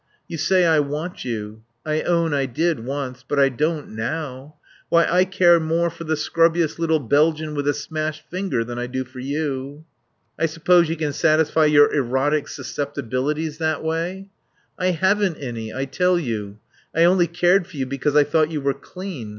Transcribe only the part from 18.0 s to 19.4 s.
I thought you were clean.